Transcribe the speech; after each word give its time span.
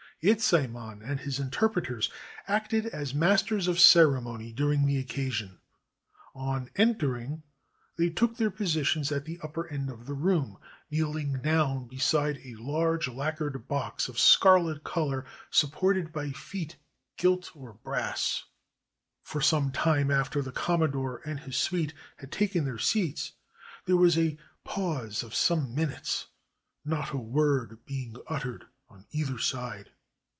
Yezaiman 0.23 1.01
and 1.01 1.21
his 1.21 1.39
interpreters 1.39 2.11
acted 2.47 2.85
as 2.85 3.11
masters 3.11 3.67
of 3.67 3.79
ceremony 3.79 4.51
during 4.51 4.85
the 4.85 4.99
occasion. 4.99 5.57
On 6.35 6.69
entering, 6.75 7.41
they 7.97 8.11
took 8.11 8.37
their 8.37 8.51
positions 8.51 9.11
at 9.11 9.25
the 9.25 9.39
upper 9.41 9.67
end 9.69 9.89
of 9.89 10.05
the 10.05 10.13
room, 10.13 10.59
kneel 10.91 11.13
435 11.13 11.23
JAPAN 11.25 11.25
ing 11.25 11.41
down 11.79 11.87
beside 11.87 12.37
a 12.43 12.53
large 12.61 13.07
lacquered 13.07 13.67
box 13.67 14.07
of 14.07 14.19
scarlet 14.19 14.83
color, 14.83 15.25
supported 15.49 16.13
by 16.13 16.29
feet, 16.29 16.75
gilt 17.17 17.49
or 17.55 17.73
brass. 17.73 18.43
For 19.23 19.41
some 19.41 19.71
time 19.71 20.11
after 20.11 20.43
the 20.43 20.51
Commodore 20.51 21.21
and 21.25 21.39
his 21.39 21.57
suite 21.57 21.95
had 22.17 22.31
taken 22.31 22.63
their 22.65 22.77
seats 22.77 23.31
there 23.85 23.97
was 23.97 24.19
a 24.19 24.37
pause 24.63 25.23
of 25.23 25.33
some 25.33 25.73
minutes, 25.73 26.27
not 26.85 27.09
a 27.09 27.17
word 27.17 27.83
being 27.87 28.15
uttered 28.27 28.65
on 28.87 29.07
either 29.11 29.39
side. 29.39 29.89